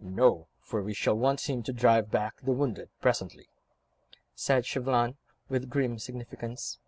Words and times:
"No, 0.00 0.48
for 0.58 0.82
we 0.82 0.92
shall 0.94 1.14
want 1.16 1.48
him 1.48 1.62
to 1.62 1.72
drive 1.72 2.10
back 2.10 2.40
the 2.40 2.50
wounded 2.50 2.88
presently," 3.00 3.50
said 4.34 4.66
Chauvelin, 4.66 5.16
with 5.48 5.70
grim 5.70 6.00
significance. 6.00 6.80